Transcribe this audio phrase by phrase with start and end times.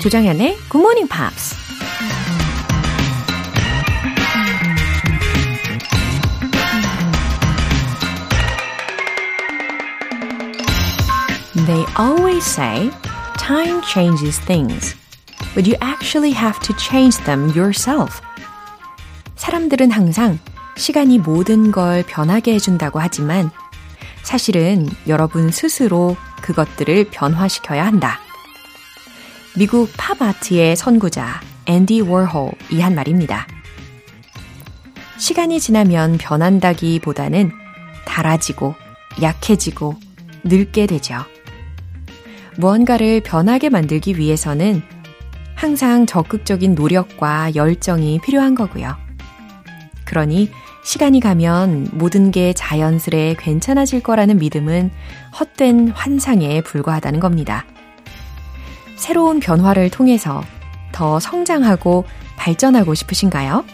[0.00, 1.54] 조정현의 Good Morning Pops.
[11.66, 12.90] They always say
[13.36, 14.96] time changes things,
[15.54, 18.22] but you actually have to change them yourself.
[19.36, 20.38] 사람들은 항상
[20.78, 23.50] 시간이 모든 걸 변하게 해준다고 하지만
[24.22, 28.18] 사실은 여러분 스스로 그것들을 변화시켜야 한다.
[29.56, 33.46] 미국 팝 아트의 선구자 앤디 워홀이 한 말입니다.
[35.18, 37.50] 시간이 지나면 변한다기 보다는
[38.06, 38.74] 달아지고
[39.20, 39.96] 약해지고
[40.44, 41.16] 늙게 되죠.
[42.56, 44.82] 무언가를 변하게 만들기 위해서는
[45.56, 48.96] 항상 적극적인 노력과 열정이 필요한 거고요.
[50.04, 50.50] 그러니
[50.84, 54.90] 시간이 가면 모든 게 자연스레 괜찮아질 거라는 믿음은
[55.38, 57.66] 헛된 환상에 불과하다는 겁니다.
[59.00, 60.44] 새로운 변화를 통해서
[60.92, 62.04] 더 성장하고
[62.36, 63.64] 발전하고 싶으신가요?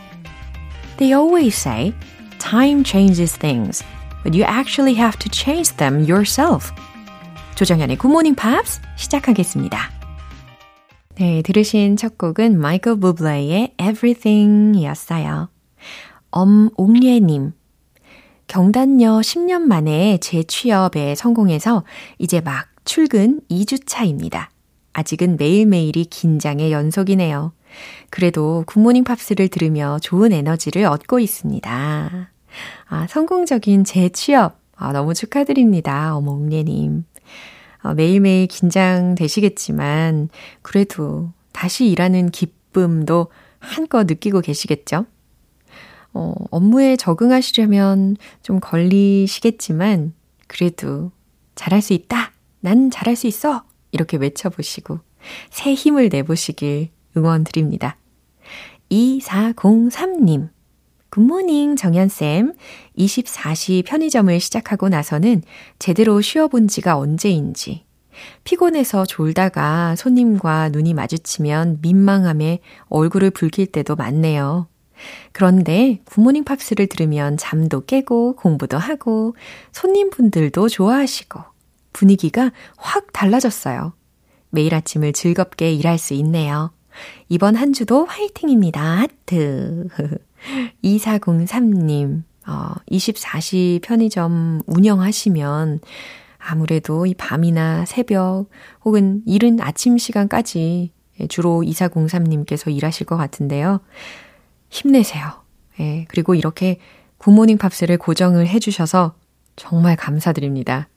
[0.98, 1.92] They always say,
[2.38, 3.84] time changes things,
[4.22, 6.72] but you actually have to change them yourself.
[7.56, 9.90] 조정현의 Morning Pops 시작하겠습니다.
[11.16, 15.48] 네, 들으신 첫 곡은 마이클 부블레의 Everything 이었어요.
[16.30, 17.52] 엄옥예님.
[18.46, 21.82] 경단녀 10년 만에 재취업에 성공해서
[22.18, 24.50] 이제 막 출근 2주 차입니다.
[24.96, 27.52] 아직은 매일매일이 긴장의 연속이네요.
[28.08, 32.30] 그래도 굿모닝 팝스를 들으며 좋은 에너지를 얻고 있습니다.
[32.88, 34.58] 아, 성공적인 재취업.
[34.74, 36.16] 아, 너무 축하드립니다.
[36.16, 37.04] 어머, 옥예님.
[37.82, 40.30] 어, 매일매일 긴장되시겠지만,
[40.62, 45.04] 그래도 다시 일하는 기쁨도 한껏 느끼고 계시겠죠?
[46.14, 50.14] 어, 업무에 적응하시려면 좀 걸리시겠지만,
[50.46, 51.10] 그래도
[51.54, 52.32] 잘할 수 있다!
[52.60, 53.64] 난 잘할 수 있어!
[53.96, 55.00] 이렇게 외쳐보시고,
[55.50, 57.96] 새 힘을 내보시길 응원 드립니다.
[58.90, 60.50] 2403님.
[61.08, 62.52] 굿모닝 정연쌤.
[62.98, 65.42] 24시 편의점을 시작하고 나서는
[65.78, 67.86] 제대로 쉬어본 지가 언제인지.
[68.44, 74.68] 피곤해서 졸다가 손님과 눈이 마주치면 민망함에 얼굴을 붉힐 때도 많네요.
[75.32, 79.36] 그런데 굿모닝 팝스를 들으면 잠도 깨고 공부도 하고
[79.72, 81.40] 손님분들도 좋아하시고
[81.96, 83.94] 분위기가 확 달라졌어요.
[84.50, 86.70] 매일 아침을 즐겁게 일할 수 있네요.
[87.30, 88.80] 이번 한 주도 화이팅입니다.
[88.82, 89.88] 하트.
[90.84, 95.80] 2403님, 어, 24시 편의점 운영하시면
[96.38, 98.46] 아무래도 이 밤이나 새벽
[98.84, 100.92] 혹은 이른 아침 시간까지
[101.30, 103.80] 주로 2403님께서 일하실 것 같은데요.
[104.68, 105.24] 힘내세요.
[105.80, 106.78] 예, 그리고 이렇게
[107.18, 109.14] 굿모닝 팝스를 고정을 해주셔서
[109.56, 110.88] 정말 감사드립니다.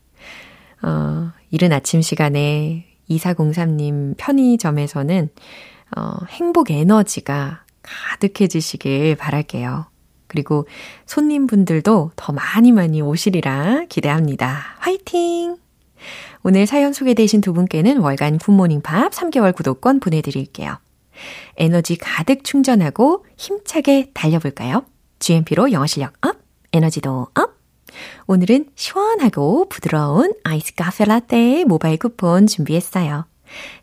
[0.81, 5.29] 어, 이른 아침 시간에 2403님 편의점에서는
[5.97, 9.87] 어, 행복 에너지가 가득해지시길 바랄게요.
[10.27, 10.67] 그리고
[11.07, 14.75] 손님분들도 더 많이 많이 오시리라 기대합니다.
[14.77, 15.57] 화이팅!
[16.43, 20.77] 오늘 사연 소개되신 두 분께는 월간 굿모닝 팝스 3개월 구독권 보내드릴게요.
[21.57, 24.85] 에너지 가득 충전하고 힘차게 달려볼까요?
[25.17, 26.37] GMP로 영어 실력 up,
[26.71, 27.58] 에너지도 up!
[28.27, 33.25] 오늘은 시원하고 부드러운 아이스 카페 라떼 모바일 쿠폰 준비했어요.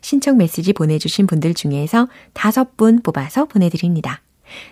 [0.01, 4.21] 신청 메시지 보내주신 분들 중에서 다섯 분 뽑아서 보내드립니다.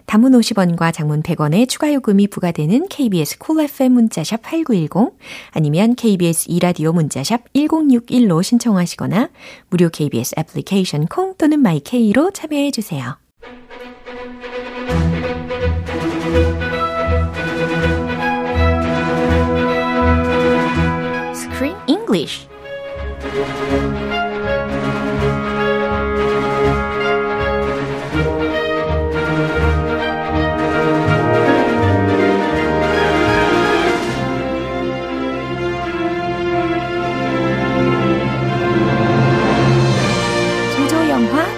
[0.06, 5.18] 단문 50원과 장문 100원의 추가 요금이 부과되는 KBS Cool FM 문자 샵 8910
[5.52, 9.29] 아니면 KBS 이라디오 문자샵 1061로 신청하시거나
[9.69, 13.17] 무료 KBS 애플리케이션 콩 또는 마이케이로 참여해 주세요.
[22.14, 22.46] Screen English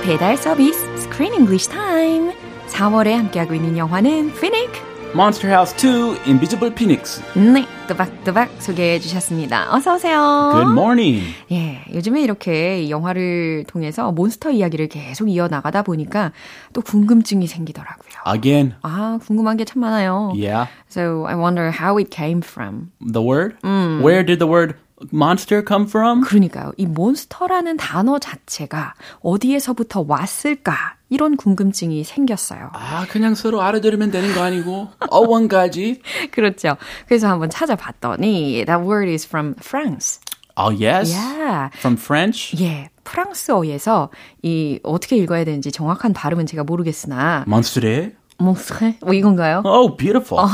[0.05, 2.33] 배달 서비스 Screen English Time
[2.69, 4.81] 4월에 함께하고 있는 영화는 Phoenix
[5.15, 9.74] Monster House 2 Invisible Phoenix 네, 또박또박 소개해 주셨습니다.
[9.74, 10.52] 어서 오세요.
[10.54, 11.24] Good morning.
[11.52, 16.32] 예, 요즘에 이렇게 영화를 통해서 몬스터 이야기를 계속 이어 나가다 보니까
[16.74, 18.36] 또 궁금증이 생기더라고요.
[18.36, 18.74] Again.
[18.82, 20.32] 아, 궁금한 게 참 많아요.
[20.36, 20.70] Yeah.
[20.90, 22.92] So I wonder how it came from.
[23.02, 23.56] The word?
[23.64, 24.02] 음.
[24.04, 24.76] Where did the word
[25.14, 26.22] monster come from?
[26.22, 26.72] 그러니까요.
[26.78, 30.96] 이 몬스터라는 단어 자체가 어디에서부터 왔을까?
[31.10, 32.72] 이런 궁금증이 생겼어요.
[32.74, 36.02] 아, 그냥 서로 알아들으면 되는 거 아니고 어원까지?
[36.32, 36.76] 그렇죠.
[37.08, 40.20] 그래서 한번 찾아봤더니 that word is from France.
[40.60, 41.14] Oh, yes.
[41.14, 41.70] Yeah.
[41.78, 42.56] From French?
[42.62, 42.90] 예.
[43.04, 44.10] 프랑스어에서
[44.42, 48.16] 이 어떻게 읽어야 되는지 정확한 발음은 제가 모르겠으나 몬스트레?
[48.38, 49.64] 몽스tre 뭐 이건가요?
[49.66, 50.46] Oh, beautiful.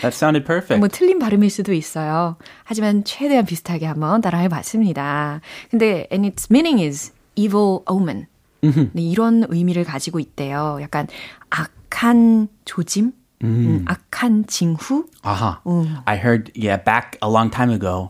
[0.00, 0.78] That sounded perfect.
[0.78, 2.36] 뭐 틀린 발음일 수도 있어요.
[2.64, 5.40] 하지만 최대한 비슷하게 한번 따라해 봤습니다.
[5.70, 8.26] 근데 and its meaning is evil omen.
[8.62, 10.78] 네, 이런 의미를 가지고 있대요.
[10.82, 11.06] 약간
[11.48, 13.12] 악한 조짐,
[13.42, 15.06] 음, 악한 징후.
[15.24, 15.56] Uh-huh.
[16.04, 18.06] I heard, yeah, back a long time ago,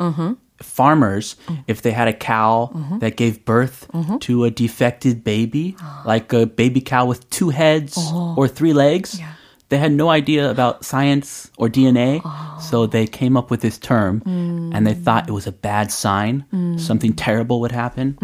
[0.62, 1.62] farmers, mm-hmm.
[1.66, 2.98] if they had a cow mm-hmm.
[2.98, 4.18] that gave birth mm-hmm.
[4.18, 8.34] to a defected baby, like a baby cow with two heads oh.
[8.36, 9.20] or three legs,
[9.69, 12.21] they had no idea about science or DNA.
[12.61, 16.45] So they came up with this term and they thought it was a bad sign.
[16.77, 18.17] Something terrible would happen.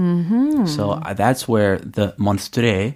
[0.68, 2.96] So uh, that's where the monstre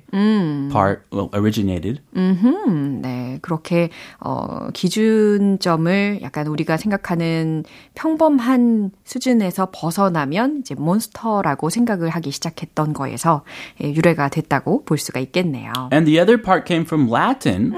[0.72, 2.02] part well, originated.
[2.16, 3.90] 음, 네, 그렇게
[4.20, 7.64] 어, 기준점을 약간 우리가 생각하는
[7.96, 13.44] 평범한 수준에서 벗어나면 이제 몬스터라고 생각을 하기 시작했던 거에서
[13.84, 15.72] 예, 유래가 됐다고 볼 수가 있겠네요.
[15.92, 17.74] And the other part came from Latin.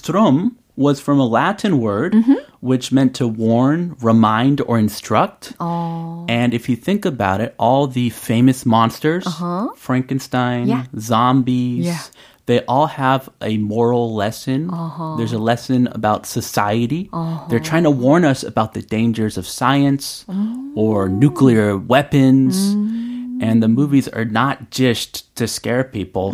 [0.00, 2.16] Monstrum was from a Latin word
[2.60, 5.52] which meant to warn, remind, or instruct.
[5.60, 9.28] And if you think about it, all the famous monsters,
[9.76, 10.84] Frankenstein, Yeah.
[10.98, 12.00] zombies, Yeah.
[12.48, 14.68] they all have a moral lesson.
[15.20, 17.08] There's a lesson about society.
[17.48, 20.24] They're trying to warn us about the dangers of science
[20.74, 22.72] or nuclear weapons.
[23.36, 26.32] And the movies are not just to scare people,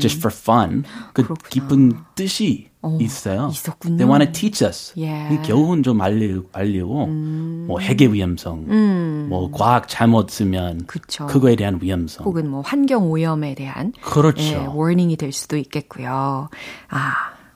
[0.00, 0.84] just for fun.
[1.12, 3.49] 그 깊은 뜻이 있어요.
[3.51, 3.97] 있었군요.
[3.97, 4.93] They want to teach us.
[4.97, 5.33] Yeah.
[5.35, 11.25] 이 교훈 좀 알리, 알리고, 뭐 핵의 위험성, 뭐 과학 잘못 쓰면 그쵸.
[11.27, 12.25] 그거에 대한 위험성.
[12.25, 14.43] 혹은 뭐 환경 오염에 대한 그렇죠.
[14.43, 16.49] 예, 워닝이 될 수도 있겠고요.
[16.89, 17.13] 아,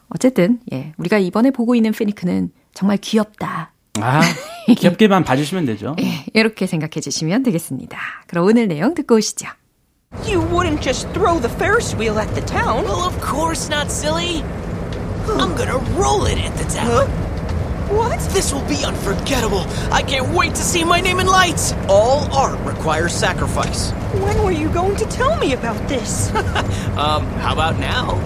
[0.10, 3.74] 어쨌든 예, 우리가 이번에 보고 있는 피니크는 정말 귀엽다.
[4.00, 4.22] 아,
[4.78, 5.96] 귀엽게만 봐주시면 되죠.
[6.00, 7.98] 예, 이렇게 생각해 주시면 되겠습니다.
[8.28, 9.48] 그럼 오늘 내용 듣고 오시죠.
[10.26, 12.86] You wouldn't just throw the Ferris wheel at the town.
[12.86, 14.42] Well, of course not, silly.
[15.41, 17.09] I'm gonna roll it at the town.
[17.97, 18.21] What?
[18.31, 19.67] This will be unforgettable.
[19.93, 21.75] I can't wait to see my name in lights.
[21.89, 23.91] All art requires sacrifice.
[24.23, 26.31] When were you going to tell me about this?
[26.93, 28.21] Um, how about now?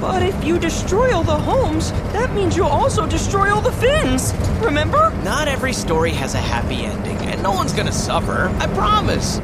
[0.00, 4.34] but if you destroy all the homes, that means you'll also destroy all the fins.
[4.60, 5.10] Remember?
[5.24, 8.48] Not every story has a happy ending, and no one's gonna suffer.
[8.60, 9.40] I promise.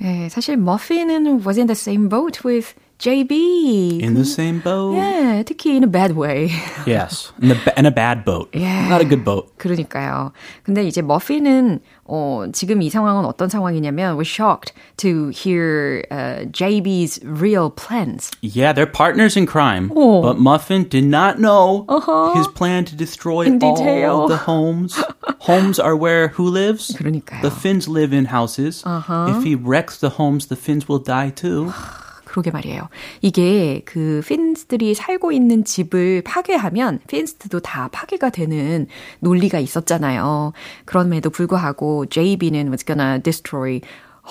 [0.00, 4.00] 예, 사실 머피는 was in the same boat with JB.
[4.02, 4.96] In the same boat?
[4.96, 6.50] 예, 특히 in a bad way.
[6.84, 7.30] Yes.
[7.40, 8.48] In, the, ba- in a bad boat.
[8.52, 8.88] Yeah.
[8.88, 9.56] Not a good boat.
[9.56, 10.32] 그러니까요.
[10.64, 17.20] 근데 이제 머피는 어, 지금 이 상황은 어떤 상황이냐면 we're shocked to hear uh, JB's
[17.22, 18.32] real plans.
[18.42, 19.92] Yeah, they're partners in crime.
[19.94, 20.20] Oh.
[20.20, 21.86] But Muffin did not know
[22.34, 24.26] his plan to destroy In all detail.
[24.26, 24.98] the homes.
[25.46, 26.96] homes are where who lives?
[26.98, 27.42] 그러니까요.
[27.42, 28.82] The Finns live in houses.
[28.84, 31.72] If he wrecks the homes, the Finns will die too.
[32.33, 32.89] 그러게 말이에요.
[33.21, 38.87] 이게 그 핀스들이 살고 있는 집을 파괴하면 핀스도 다 파괴가 되는
[39.19, 40.51] 논리가 있었잖아요.
[40.85, 43.81] 그럼에도 불구하고 JB는 was gonna destroy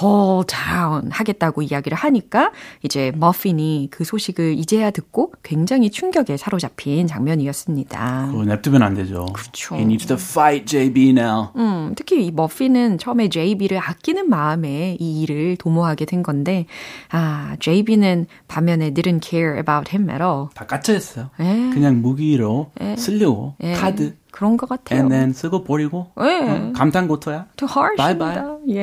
[0.01, 2.53] whole town 하겠다고 이야기를 하니까
[2.83, 8.29] 이제 머핀이 그 소식을 이제야 듣고 굉장히 충격에 사로잡힌 장면이었습니다.
[8.31, 9.27] 그거 냅두면 안 되죠.
[9.33, 9.75] 그쵸.
[9.75, 11.49] He needs to fight JB now.
[11.57, 16.67] 음, 특히 이 머피는 처음에 JB를 아끼는 마음에 이 일을 도모하게 된 건데,
[17.11, 20.49] 아, JB는 반면에 didn't care about him at all.
[20.55, 21.31] 다 까쳐했어요.
[21.41, 21.45] 예.
[21.73, 22.97] 그냥 무기로 예.
[22.97, 24.15] 쓰려고 예, 카드.
[24.33, 24.99] 그런 것 같아요.
[24.99, 26.49] And then 쓰고 버리고 예.
[26.49, 27.47] 어, 감탄고토야.
[27.57, 28.59] too harsh입니다.
[28.67, 28.81] Bye 예.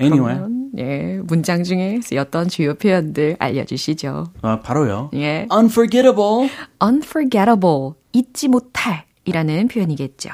[0.00, 0.36] Anyway.
[0.36, 4.32] 그러면, 예, 문장 중에 쓰였던 주요 표현들 알려주시죠.
[4.42, 5.10] 어, 바로요.
[5.14, 5.46] 예.
[5.52, 6.48] Unforgettable.
[6.82, 10.30] unforgettable, 잊지 못할 이라는 표현이겠죠.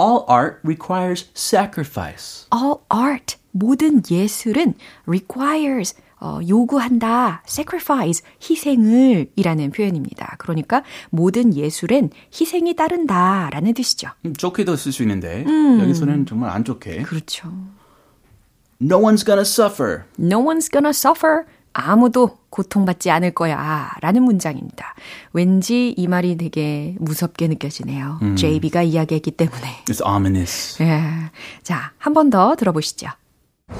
[0.00, 2.46] All art requires sacrifice.
[2.52, 4.74] all art, 모든 예술은
[5.06, 10.36] requires, 어, 요구한다, sacrifice, 희생을 이라는 표현입니다.
[10.38, 14.08] 그러니까 모든 예술엔 희생이 따른다 라는 뜻이죠.
[14.26, 15.80] 음, 좋게도 쓸 수 있는데 음.
[15.80, 17.02] 여기서는 정말 안 좋게.
[17.02, 17.50] 그렇죠.
[18.82, 20.02] No one's gonna suffer.
[20.18, 21.44] No one's gonna suffer.
[21.72, 23.90] 아무도 고통받지 않을 거야.
[24.00, 24.94] 라는 문장입니다.
[25.32, 28.18] 왠지 이 말이 되게 무섭게 느껴지네요.
[28.36, 29.84] JB가 이야기했기 때문에.
[29.86, 30.82] It's ominous.
[30.82, 31.00] 예.
[31.62, 33.06] 자, 한 번 더 들어보시죠.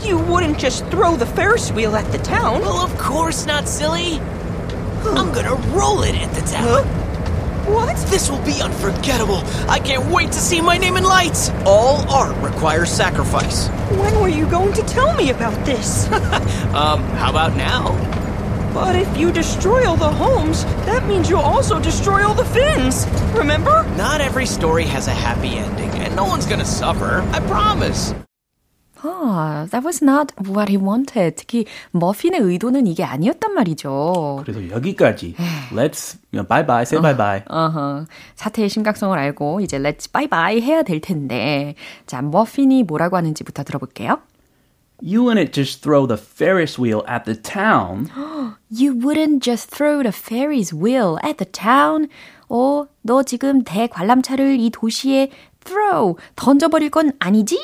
[0.02, 2.62] You wouldn't just throw the Ferris wheel at the town.
[2.62, 4.18] Well, of course not, silly.
[5.04, 6.84] I'm gonna roll it at the town.
[7.66, 7.96] What?
[8.08, 9.42] This will be unforgettable.
[9.68, 11.50] I can't wait to see my name in lights.
[11.66, 13.68] All art requires sacrifice.
[13.90, 16.08] When were you going to tell me about this?
[16.70, 17.90] Um, how about now?
[18.72, 23.08] but if you destroy all the homes, that means you'll also destroy all the fins.
[23.34, 23.82] Remember?
[23.96, 27.22] Not every story has a happy ending, and no one's gonna suffer.
[27.32, 28.14] I promise.
[29.02, 31.36] 아, that was not what he wanted.
[31.36, 34.42] 특히 머핀의 의도는 이게 아니었단 말이죠.
[34.44, 35.34] 그래서 여기까지.
[35.72, 37.42] Let's bye bye, say bye bye.
[37.48, 41.74] 어허, 사태의 심각성을 알고 이제 let's bye bye 해야 될 텐데.
[42.06, 44.18] 자, 머핀이 뭐라고 하는지부터 들어볼게요.
[45.02, 48.08] You wouldn't just throw the Ferris wheel at the town.
[48.70, 52.08] You wouldn't just throw the Ferris wheel at the town.
[52.50, 55.30] 어, 너 지금 대관람차를 이 도시에
[55.64, 57.58] throw, 던져버릴 건 아니지?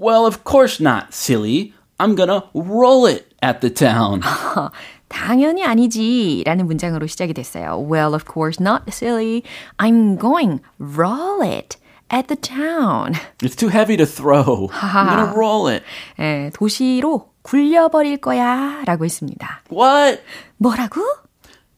[0.00, 1.72] Well, of course not, silly.
[1.98, 4.20] I'm gonna roll it at the town.
[5.08, 7.78] 당연히 아니지 라는 문장으로 시작이 됐어요.
[7.78, 9.42] Well, of course not, silly.
[9.78, 11.76] I'm going roll it
[12.10, 13.14] at the town.
[13.42, 14.68] It's too heavy to throw.
[14.72, 15.84] I'm gonna roll it.
[16.18, 19.62] 예, 도시로 굴려버릴 거야 라고 했습니다.
[19.70, 20.20] What?
[20.58, 21.00] 뭐라고?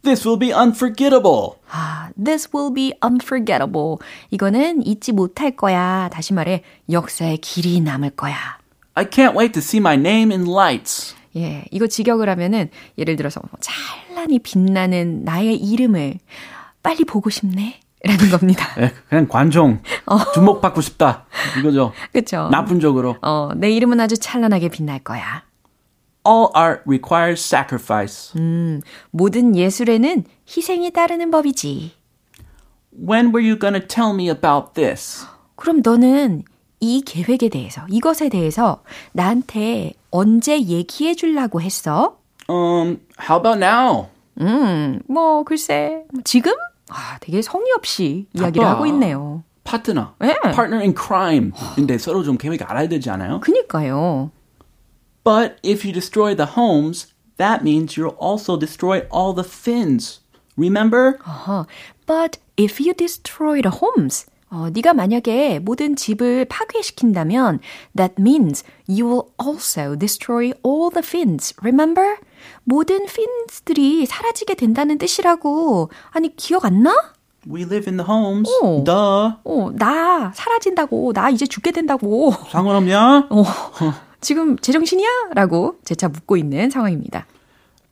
[0.04, 1.56] This will be unforgettable.
[1.72, 3.98] 아, this will be unforgettable.
[4.32, 6.10] 이거는 잊지 못할 거야.
[6.12, 8.36] 다시 말해, 역사에 길이 남을 거야.
[8.96, 11.16] I can't wait to see my name in lights.
[11.38, 16.20] 예, 이거 직역을 하면은 예를 들어서 뭐 찬란히 빛나는 나의 이름을
[16.84, 17.80] 빨리 보고 싶네.
[18.04, 18.68] 라는 겁니다.
[18.80, 19.80] 예, 그냥 관종
[20.34, 21.24] 주목받고 싶다
[21.58, 21.94] 이거죠.
[22.12, 22.50] 그쵸?
[22.52, 23.16] 나쁜 쪽으로.
[23.22, 25.44] 어, 내 이름은 아주 찬란하게 빛날 거야.
[26.26, 28.34] All art requires sacrifice.
[29.12, 31.92] 모든 예술에는 희생이 따르는 법이지.
[32.96, 35.26] When were you gonna tell me about this?
[35.56, 36.44] 그럼 너는
[36.80, 42.18] 이 계획에 대해서, 이것에 대해서 나한테 언제 얘기해 주려고 했어?
[42.50, 44.08] Um, how about now?
[44.42, 46.54] 음, 뭐, 글쎄, 지금?
[46.90, 48.76] 아, 되게 성의 없이 이야기를 바빠.
[48.76, 49.44] 하고 있네요.
[49.64, 50.34] 파트너, 예.
[50.52, 51.52] partner in crime.
[51.76, 53.40] 근데 서로 좀 계획 알아야 되지 않아요?
[53.40, 54.30] 그니까요.
[55.25, 60.21] But if you destroy the homes, that means you'll also destroy all the fins.
[60.57, 61.19] Remember?
[61.25, 61.67] 어허.
[62.07, 67.61] But if you destroy the homes, 어, 네가 만약에 모든 집을 파괴시킨다면
[67.95, 71.55] that means you will also destroy all the fins.
[71.63, 72.17] Remember?
[72.65, 75.91] 모든 fins들이 사라지게 된다는 뜻이라고.
[76.11, 76.95] 아니 기억 안 나?
[77.47, 78.51] We live in the homes.
[78.63, 78.83] 오.
[78.85, 79.37] Duh.
[79.45, 81.13] 어, 나 사라진다고.
[81.13, 82.33] 나 이제 죽게 된다고.
[82.51, 83.29] 상관없냐?
[83.31, 83.45] 어,
[84.24, 85.08] 지금 제정신이야?
[85.36, 87.28] 라고 재차 묻고 있는 상황입니다.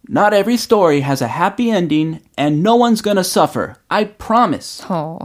[0.09, 3.75] Not every story has a happy ending, and no one's gonna suffer.
[3.87, 4.83] I promise.
[4.89, 5.19] 어,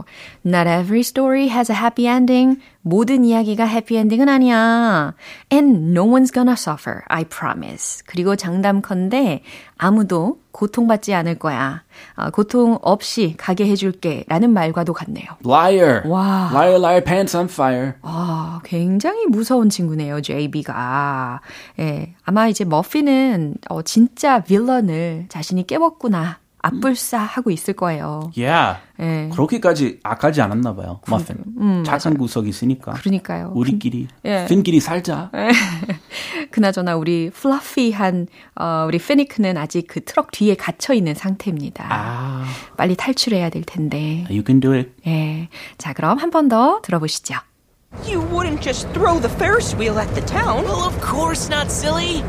[0.47, 2.59] not every story has a happy ending.
[2.81, 5.13] 모든 이야기가 해피엔딩은 아니야.
[5.51, 7.03] And no one's gonna suffer.
[7.07, 8.01] I promise.
[8.05, 9.43] 그리고 장담컨대
[9.77, 11.83] 아무도 고통받지 않을 거야.
[12.15, 14.23] 아, 고통 없이 가게 해줄게.
[14.27, 15.27] 라는 말과도 같네요.
[15.45, 16.03] Liar.
[16.05, 16.49] Wow.
[16.51, 17.93] Liar, liar, pants on fire.
[18.01, 21.41] 아, 굉장히 무서운 친구네요, JB가.
[21.79, 26.39] 예, 아마 이제 머피는 어, 진짜 빌런을 자신이 깨먹구나.
[26.59, 28.31] 앞불싸 하고 있을 거예요.
[28.35, 28.79] Yeah.
[28.99, 29.29] 예.
[29.31, 30.99] 그렇게까지 악하지 않았나 봐요.
[31.07, 31.83] 머핀.
[31.85, 32.93] 착한 구석이 있으니까.
[32.93, 33.51] 그러니까요.
[33.55, 34.45] 우리끼리 예.
[34.49, 35.29] 핀끼리 살자.
[36.51, 38.27] 그나저나 우리 플러피한
[38.59, 41.85] 어, 우리 피니크는 아직 그 트럭 뒤에 갇혀 있는 상태입니다.
[41.89, 42.45] 아,
[42.75, 44.25] 빨리 탈출해야 될 텐데.
[44.29, 44.91] you can do it.
[45.05, 45.49] 예.
[45.77, 47.35] 자, 그럼 한 번 더 들어보시죠.
[48.05, 50.63] You wouldn't just throw the Ferris wheel at the town.
[50.65, 52.23] Well, of course not, silly.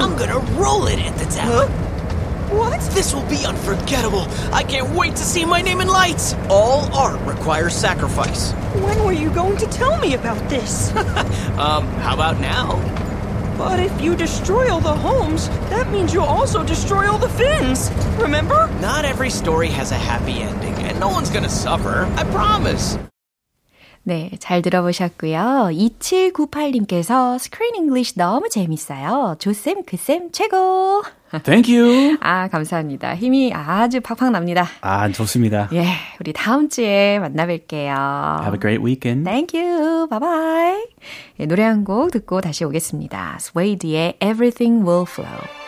[0.00, 1.68] I'm gonna roll it at the town.
[2.50, 2.80] What?
[2.92, 4.26] This will be unforgettable.
[4.52, 6.34] I can't wait to see my name in lights.
[6.48, 8.52] All art requires sacrifice.
[8.82, 10.92] When were you going to tell me about this?
[11.58, 12.76] Um, how about now?
[13.58, 17.90] but if you destroy all the homes, that means you'll also destroy all the fins.
[18.20, 18.68] Remember?
[18.80, 22.04] Not every story has a happy ending, and no one's gonna suffer.
[22.16, 22.96] I promise.
[24.08, 25.68] 네, 잘 들어보셨고요.
[25.70, 29.36] 2798님께서 스크린 잉글리시 너무 재밌어요.
[29.38, 31.02] 조쌤, 그쌤 최고!
[31.44, 32.16] Thank you.
[32.22, 33.14] 아, 감사합니다.
[33.14, 34.66] 힘이 아주 팍팍 납니다.
[34.80, 35.68] 아, 좋습니다.
[35.74, 35.84] 예,
[36.20, 38.40] 우리 다음 주에 만나 뵐게요.
[38.40, 39.24] Have a great weekend.
[39.28, 40.08] Thank you.
[40.08, 40.86] Bye bye.
[41.40, 43.36] 예, 노래 한 곡 듣고 다시 오겠습니다.
[43.40, 45.67] 스웨이드의 Everything Will Flow.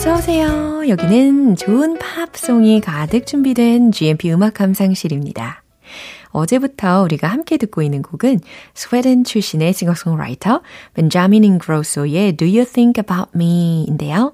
[0.00, 0.88] 어서오세요.
[0.88, 5.62] 여기는 좋은 팝송이 가득 준비된 GMP 음악 감상실입니다.
[6.30, 8.40] 어제부터 우리가 함께 듣고 있는 곡은
[8.72, 10.62] 스웨덴 출신의 싱어송라이터
[10.94, 14.32] 벤자민 잉그로소의 Do You Think About Me 인데요.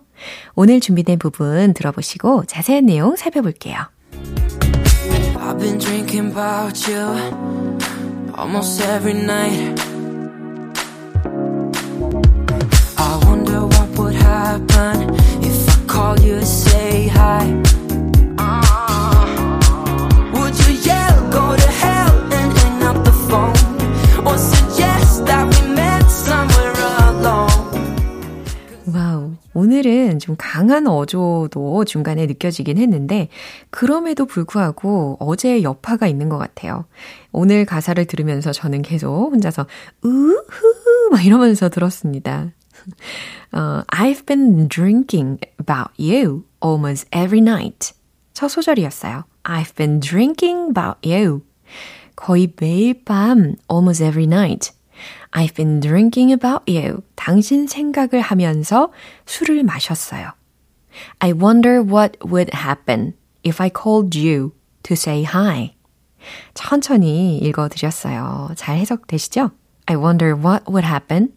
[0.54, 3.76] 오늘 준비된 부분 들어보시고 자세한 내용 살펴볼게요.
[5.35, 7.02] I've been drinking about you
[8.38, 9.95] almost every night.
[30.26, 33.28] 좀 강한 어조도 중간에 느껴지긴 했는데,
[33.71, 36.85] 그럼에도 불구하고 어제의 여파가 있는 것 같아요.
[37.30, 39.66] 오늘 가사를 들으면서 저는 계속 혼자서,
[40.02, 42.50] 우후, 막 이러면서 들었습니다.
[43.52, 47.92] 어, I've been drinking about you almost every night.
[48.33, 49.23] 첫 소절이었어요.
[49.45, 51.42] I've been drinking about you.
[52.16, 54.73] 거의 매일 밤, almost every night.
[55.32, 57.02] I've been drinking about you.
[57.14, 58.92] 당신 생각을 하면서
[59.26, 60.32] 술을 마셨어요.
[61.18, 65.74] I wonder what would happen if I called you to say hi.
[66.54, 68.50] 천천히 읽어드렸어요.
[68.56, 69.50] 잘 해석되시죠?
[69.86, 71.32] I wonder what would happen.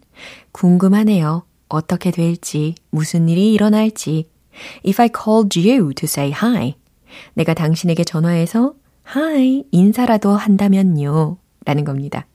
[0.52, 1.44] 궁금하네요.
[1.68, 4.30] 어떻게 될지, 무슨 일이 일어날지.
[4.86, 6.76] If I called you to say hi.
[7.34, 8.74] 내가 당신에게 전화해서
[9.16, 11.38] hi, 인사라도 한다면요.
[11.66, 12.26] 라는 겁니다.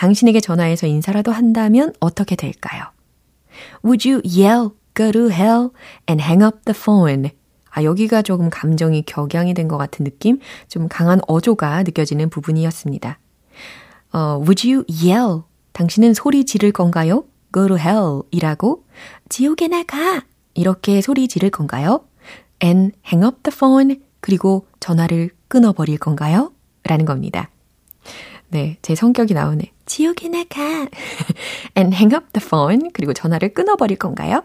[0.00, 2.84] 당신에게 전화해서 인사라도 한다면 어떻게 될까요?
[3.84, 5.68] Would you yell, go to hell,
[6.08, 7.30] and hang up the phone?
[7.68, 10.38] 아, 여기가 조금 감정이 격양이 된 것 같은 느낌?
[10.68, 13.18] 좀 강한 어조가 느껴지는 부분이었습니다.
[14.14, 15.42] 어, would you yell?
[15.74, 17.24] 당신은 소리 지를 건가요?
[17.52, 18.86] go to hell 이라고
[19.28, 20.24] 지옥에 나가!
[20.54, 22.06] 이렇게 소리 지를 건가요?
[22.64, 26.52] and hang up the phone 그리고 전화를 끊어버릴 건가요?
[26.84, 27.50] 라는 겁니다.
[28.50, 29.72] 네, 제 성격이 나오네.
[29.86, 30.60] 지옥에 나가.
[31.76, 32.90] and hang up the phone.
[32.92, 34.42] 그리고 전화를 끊어버릴 건가요?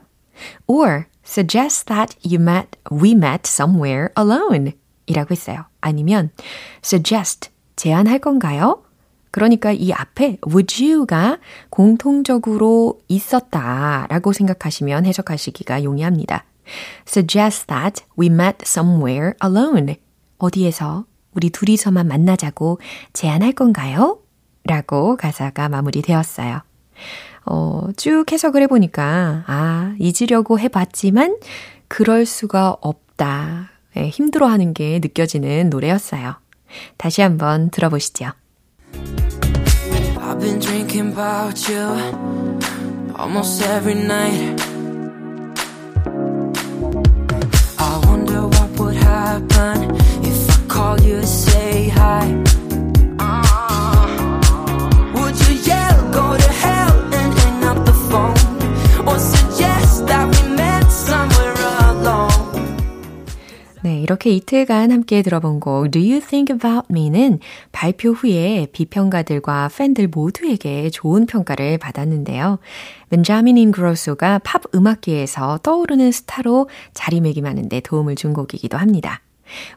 [0.67, 4.73] Or suggest that you met, we met somewhere alone.
[5.07, 5.65] 이라고 했어요.
[5.81, 6.29] 아니면
[6.83, 8.83] suggest, 제안할 건가요?
[9.31, 11.39] 그러니까 이 앞에 would you가
[11.69, 16.45] 공통적으로 있었다라고 생각하시면 해석하시기가 용이합니다.
[17.07, 19.95] Suggest that we met somewhere alone.
[20.37, 22.79] 어디에서 우리 둘이서만 만나자고
[23.13, 24.19] 제안할 건가요?
[24.63, 26.61] 라고 가사가 마무리되었어요.
[27.45, 31.37] 어, 쭉 해석을 해보니까, 아, 잊으려고 해봤지만,
[31.87, 33.69] 그럴 수가 없다.
[33.93, 36.35] 네, 힘들어 하는 게 느껴지는 노래였어요.
[36.97, 38.31] 다시 한번 들어보시죠.
[40.17, 42.61] I've been drinking about you
[43.17, 44.61] almost every night.
[47.77, 50.04] I wonder what would happen
[51.25, 52.45] say hi.
[64.05, 67.39] 이렇게 이틀간 함께 들어본 곡 Do You Think About Me는
[67.71, 72.59] 발표 후에 비평가들과 팬들 모두에게 좋은 평가를 받았는데요.
[73.09, 79.21] 벤자민 인그로소가 팝 음악계에서 떠오르는 스타로 자리매김하는 데 도움을 준 곡이기도 합니다.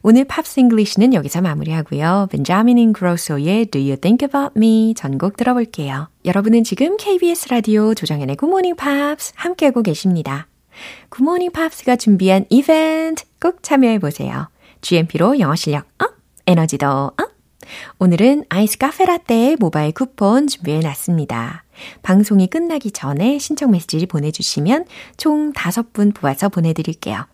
[0.03, 2.29] 오늘 Pops English는 여기서 마무리하고요.
[2.31, 6.09] 벤자민 인그로소의 Do You Think About Me 전곡 들어볼게요.
[6.25, 10.47] 여러분은 지금 KBS 라디오 조정현의 굿모닝 팝스 함께하고 계십니다.
[11.11, 14.49] 굿모닝 팝스가 준비한 이벤트 꼭 참여해보세요.
[14.81, 16.11] GMP로 영어 실력 up,
[16.47, 17.17] 에너지도 up.
[17.99, 21.65] 오늘은 아이스 카페 라떼 모바일 쿠폰 준비해놨습니다.
[22.03, 27.27] 방송이 끝나기 전에 신청 메시지 보내주시면 총 5분 뽑아서 보내드릴게요.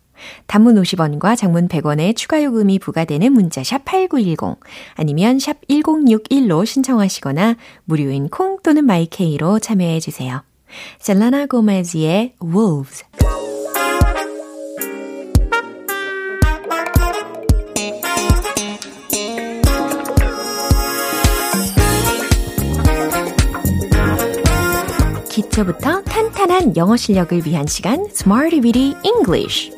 [0.46, 4.60] 단문 50원과 장문 100원의 추가 요금이 부과되는 문자 샵 8910
[4.94, 10.42] 아니면 샵 1061로 신청하시거나 무료인 콩 또는 마이케이로 참여해 주세요.
[10.98, 13.04] 셀라나 고메즈의 Wolves
[25.34, 29.72] 기초부터 탄탄한 영어 실력을 위한 시간 Smarty Weedy English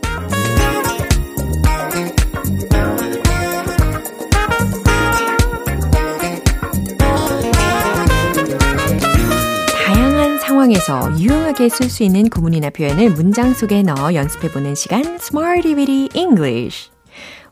[10.67, 16.91] 상황에서 유용하게 쓸 수 있는 구문이나 표현을 문장 속에 넣어 연습해보는 시간 Smarty Weedy English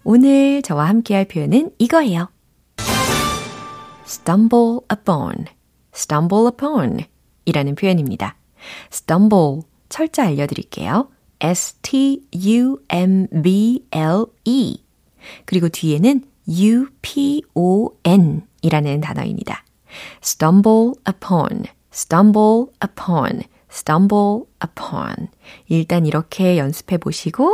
[0.03, 2.29] 오늘 저와 함께 할 표현은 이거예요.
[4.05, 5.46] stumble upon,
[5.94, 7.05] stumble upon
[7.44, 8.37] 이라는 표현입니다.
[8.92, 11.09] stumble, 철자 알려드릴게요.
[11.40, 12.35] S-T-U-M-B-L-E.
[15.44, 19.64] 그리고 뒤에는 U-P-O-N 이라는 단어입니다.
[20.22, 25.28] stumble upon, stumble upon, stumble upon.
[25.68, 27.52] 일단 이렇게 연습해 보시고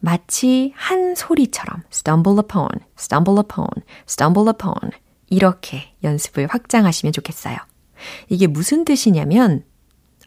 [0.00, 3.68] 마치 한 소리처럼 stumble upon, stumble upon,
[4.08, 4.92] stumble upon
[5.28, 7.56] 이렇게 연습을 확장하시면 좋겠어요.
[8.28, 9.64] 이게 무슨 뜻이냐면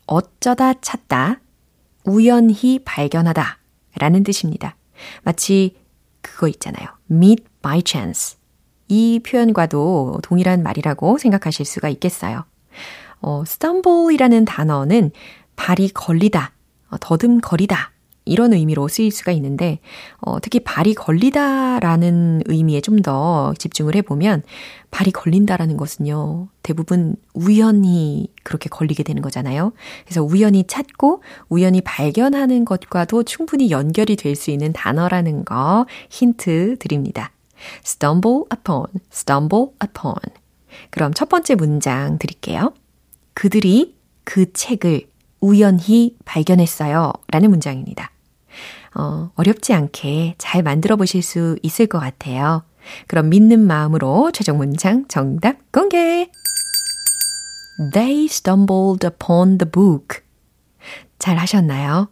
[0.05, 1.39] 어쩌다 찾다,
[2.03, 3.59] 우연히 발견하다
[3.95, 4.75] 라는 뜻입니다.
[5.23, 5.77] 마치
[6.21, 6.87] 그거 있잖아요.
[7.09, 8.37] meet by chance.
[8.87, 12.45] 이 표현과도 동일한 말이라고 생각하실 수가 있겠어요.
[13.21, 15.11] 어, stumble이라는 단어는
[15.55, 16.51] 발이 걸리다,
[16.89, 17.91] 어, 더듬거리다
[18.25, 19.79] 이런 의미로 쓰일 수가 있는데
[20.19, 24.43] 어, 특히 발이 걸리다라는 의미에 좀 더 집중을 해보면
[24.91, 29.71] 발이 걸린다라는 것은요 대부분 우연히 그렇게 걸리게 되는 거잖아요.
[30.05, 37.31] 그래서 우연히 찾고 우연히 발견하는 것과도 충분히 연결이 될 수 있는 단어라는 거 힌트 드립니다.
[37.85, 40.15] stumble upon, stumble upon.
[40.91, 42.73] 그럼 첫 번째 문장 드릴게요.
[43.39, 45.07] 그들이 그 책을
[45.39, 47.13] 우연히 발견했어요.
[47.29, 48.11] 라는 문장입니다.
[48.95, 52.65] 어, 어렵지 않게 잘 만들어 보실 수 있을 것 같아요.
[53.07, 56.29] 그럼 믿는 마음으로 최종 문장 정답 공개!
[57.93, 60.19] They stumbled upon the book.
[61.17, 62.09] 잘 하셨나요?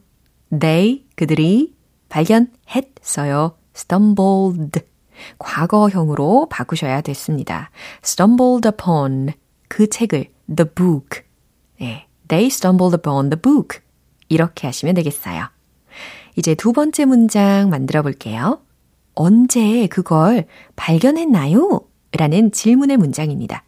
[0.58, 1.76] They, 그들이
[2.08, 3.58] 발견했어요.
[3.76, 4.80] stumbled.
[5.40, 7.70] 과거형으로 바꾸셔야 됐습니다.
[8.02, 9.34] stumbled upon.
[9.68, 11.24] 그 책을, the book.
[11.80, 13.80] 네, they stumbled upon the book.
[14.30, 15.48] 이렇게 하시면 되겠어요.
[16.36, 18.62] 이제 두 번째 문장 만들어 볼게요.
[19.16, 21.82] 언제 그걸 발견했나요?
[22.12, 23.64] 라는 질문의 문장입니다.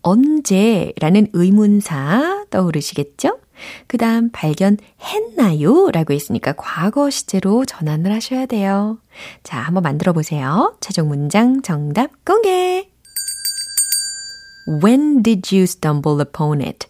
[0.00, 3.38] 언제 라는 의문사 떠오르시겠죠?
[3.86, 5.90] 그 다음 발견했나요?
[5.90, 8.98] 라고 했으니까 과거 시제로 전환을 하셔야 돼요.
[9.42, 10.76] 자, 한번 만들어 보세요.
[10.80, 12.87] 최종 문장 정답 공개!
[14.68, 16.88] When did you stumble upon it?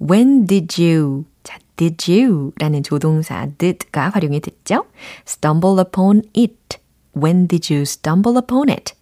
[0.00, 1.26] When did you?
[1.42, 2.52] 자, did you?
[2.58, 4.86] 라는 조동사 did가 활용이 됐죠?
[5.28, 6.78] stumble upon it.
[7.14, 8.94] When did you stumble upon it?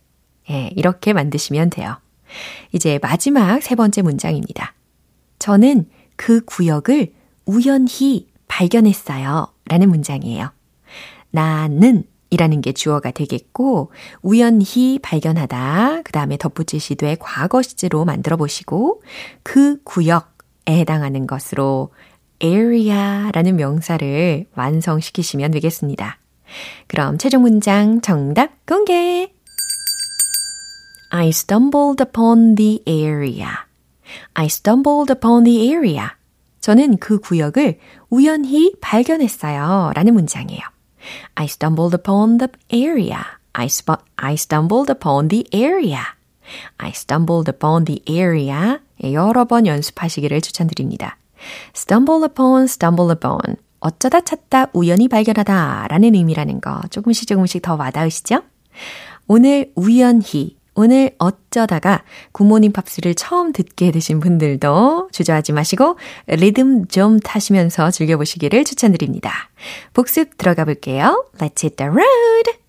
[0.51, 1.99] 예, 이렇게 만드시면 돼요.
[2.73, 4.75] 이제 마지막 세 번째 문장입니다.
[5.39, 7.13] 저는 그 구역을
[7.47, 9.47] 우연히 발견했어요.
[9.67, 10.51] 라는 문장이에요.
[11.31, 13.93] 나는 이라는 게 주어가 되겠고,
[14.23, 19.03] 우연히 발견하다, 그 다음에 덧붙일 시도의 과거 시제로 만들어 보시고,
[19.43, 20.25] 그 구역에
[20.69, 21.93] 해당하는 것으로
[22.43, 26.19] area라는 명사를 완성시키시면 되겠습니다.
[26.87, 29.31] 그럼 최종 문장 정답 공개!
[31.11, 33.51] I stumbled upon the area.
[34.33, 36.07] I stumbled upon the area.
[36.61, 39.93] 저는 그 구역을 우연히 발견했어요.
[39.95, 40.72] 라는 문장이에요.
[41.35, 43.25] I stumbled upon the area.
[43.53, 46.03] I, sp- I stumbled upon the area.
[46.79, 48.79] I stumbled upon the area.
[49.03, 51.17] 여러 번 연습하시기를 추천드립니다.
[51.75, 53.57] stumble upon, stumble upon.
[53.81, 58.43] 어쩌다 찾다, 우연히 발견하다 라는 의미라는 거 조금씩 조금씩 더 와닿으시죠?
[59.27, 67.91] 오늘 우연히, 오늘 어쩌다가 굿모닝 팝스를 처음 듣게 되신 분들도 주저하지 마시고 리듬 좀 타시면서
[67.91, 69.31] 즐겨보시기를 추천드립니다.
[69.93, 71.27] 복습 들어가 볼게요.
[71.39, 72.63] Let's hit the road!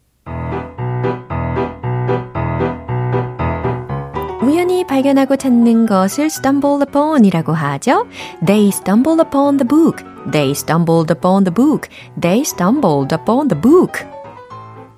[4.43, 8.05] 우연히 발견하고 찾는 것을 stumble upon 이라고 하죠.
[8.45, 10.03] They stumbled upon the book.
[10.29, 11.89] They stumbled upon the book.
[12.19, 14.05] They stumbled upon the book.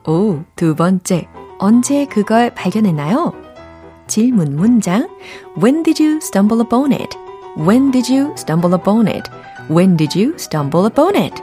[0.07, 1.27] 오, 두 번째.
[1.57, 3.33] 언제 그걸 발견했나요?
[4.07, 5.07] 질문 문장.
[5.61, 7.17] When did you stumble upon it?
[7.57, 9.23] When did you stumble upon it?
[9.69, 11.41] When did you stumble upon it?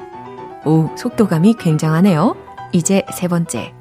[0.65, 2.37] 오, 속도감이 굉장하네요.
[2.73, 3.75] 이제 세 번째.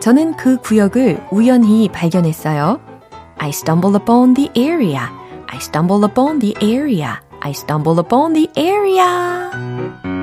[0.00, 2.80] 저는 그 구역을 우연히 발견했어요.
[3.38, 5.08] I stumble upon the area.
[5.48, 7.20] I stumble upon the area.
[7.40, 10.13] I stumble upon the area.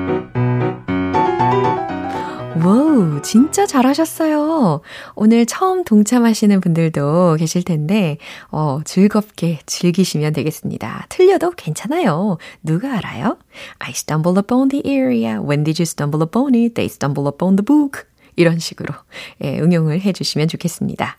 [2.64, 4.82] 와우, 진짜 잘하셨어요.
[5.16, 8.18] 오늘 처음 동참하시는 분들도 계실 텐데,
[8.50, 11.06] 어, 즐겁게 즐기시면 되겠습니다.
[11.08, 12.38] 틀려도 괜찮아요.
[12.62, 13.36] 누가 알아요?
[13.80, 15.40] I stumble upon the area.
[15.40, 16.74] When did you stumble upon it?
[16.74, 18.04] They stumble upon the book.
[18.36, 18.94] 이런 식으로
[19.42, 21.18] 예, 응용을 해주시면 좋겠습니다.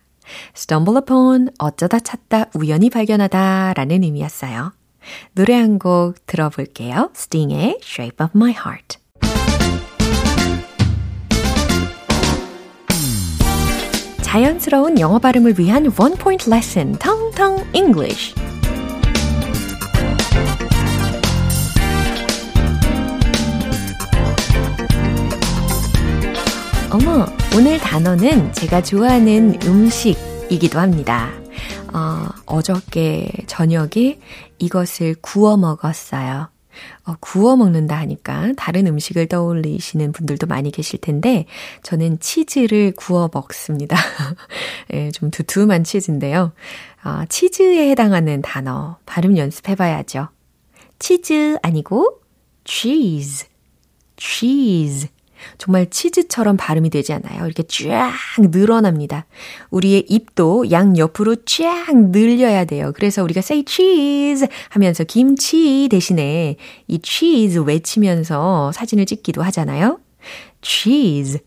[0.56, 4.72] stumble upon, 어쩌다 찾다, 우연히 발견하다 라는 의미였어요.
[5.34, 7.10] 노래 한 곡 들어볼게요.
[7.14, 9.03] Sting의 Shape of My Heart.
[14.34, 18.34] 자연스러운 영어 발음을 위한 원 포인트 레슨, 텅텅 English.
[26.92, 31.30] 어, 오늘 단어는 제가 좋아하는 음식이기도 합니다.
[31.94, 34.18] 어, 어저께 저녁에
[34.58, 36.53] 이것을 구워 먹었어요.
[37.06, 41.46] 어, 구워 먹는다 하니까 다른 음식을 떠올리시는 분들도 많이 계실 텐데,
[41.84, 43.96] 저는 치즈를 구워 먹습니다.
[44.94, 46.54] 예, 좀 두툼한 치즈인데요.
[47.04, 50.30] 어, 치즈에 해당하는 단어, 발음 연습해 봐야죠.
[51.00, 52.22] 치즈 아니고,
[52.66, 53.48] cheese,
[54.18, 55.10] cheese.
[55.58, 57.46] 정말 치즈처럼 발음이 되지 않아요.
[57.46, 59.26] 이렇게 쫙 늘어납니다.
[59.70, 62.92] 우리의 입도 양 옆으로 쫙 늘려야 돼요.
[62.96, 70.00] 그래서 우리가 say cheese 하면서 김치 대신에 이 cheese 외치면서 사진을 찍기도 하잖아요.
[70.62, 71.40] cheese,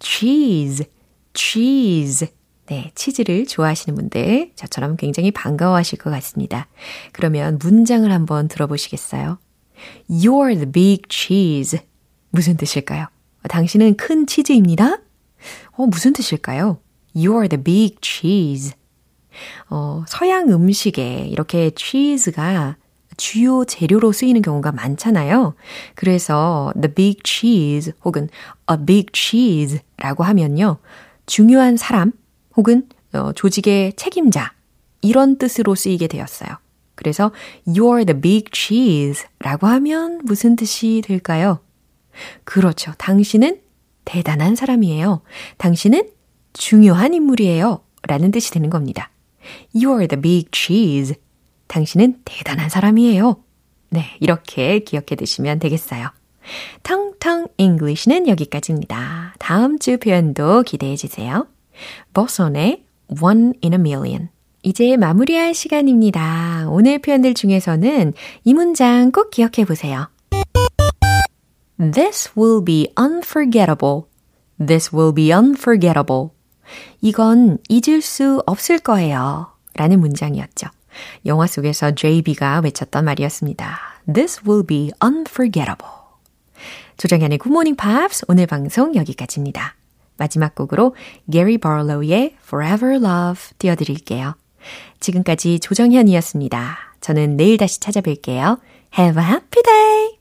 [0.00, 0.86] cheese,
[1.34, 2.28] cheese.
[2.66, 6.68] 네, 치즈를 좋아하시는 분들 저처럼 굉장히 반가워하실 것 같습니다.
[7.12, 9.38] 그러면 문장을 한번 들어보시겠어요?
[10.08, 11.80] You're the big cheese.
[12.30, 13.08] 무슨 뜻일까요?
[13.48, 14.98] 당신은 큰 치즈입니다.
[15.72, 16.78] 어, 무슨 뜻일까요?
[17.14, 18.72] You're the big cheese.
[19.68, 22.76] 어, 서양 음식에 이렇게 cheese가
[23.16, 25.54] 주요 재료로 쓰이는 경우가 많잖아요.
[25.94, 28.28] 그래서 the big cheese 혹은
[28.70, 30.78] a big cheese라고 하면요.
[31.26, 32.12] 중요한 사람
[32.56, 34.52] 혹은 어, 조직의 책임자
[35.02, 36.50] 이런 뜻으로 쓰이게 되었어요.
[36.94, 37.32] 그래서
[37.66, 41.60] you're the big cheese라고 하면 무슨 뜻이 될까요?
[42.44, 42.92] 그렇죠.
[42.98, 43.60] 당신은
[44.04, 45.22] 대단한 사람이에요.
[45.58, 46.10] 당신은
[46.52, 47.82] 중요한 인물이에요.
[48.06, 49.10] 라는 뜻이 되는 겁니다.
[49.74, 51.14] You're the big cheese.
[51.68, 53.42] 당신은 대단한 사람이에요.
[53.90, 56.10] 네, 이렇게 기억해 두시면 되겠어요.
[56.82, 59.34] 텅텅 English는 여기까지입니다.
[59.38, 61.46] 다음 주 표현도 기대해 주세요.
[62.12, 62.84] 버선의
[63.22, 64.28] One in a Million.
[64.62, 66.68] 이제 마무리할 시간입니다.
[66.68, 68.12] 오늘 표현들 중에서는
[68.44, 70.08] 이 문장 꼭 기억해 보세요.
[71.82, 74.04] This will be unforgettable.
[74.64, 76.30] This will be unforgettable.
[77.00, 79.48] 이건 잊을 수 없을 거예요.
[79.74, 80.68] 라는 문장이었죠.
[81.26, 83.78] 영화 속에서 JB가 외쳤던 말이었습니다.
[84.12, 85.92] This will be unforgettable.
[86.98, 89.74] 조정현의 Good Morning Pops 오늘 방송 여기까지입니다.
[90.18, 90.94] 마지막 곡으로
[91.32, 94.36] Gary Barlow의 Forever Love 띄워드릴게요.
[95.00, 96.78] 지금까지 조정현이었습니다.
[97.00, 98.60] 저는 내일 다시 찾아뵐게요.
[98.96, 100.02] Have a happy day!